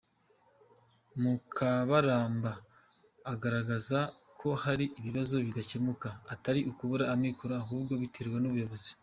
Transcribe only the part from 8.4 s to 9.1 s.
n’ aboyobozi.